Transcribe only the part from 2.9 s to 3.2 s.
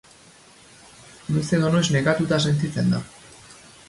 da.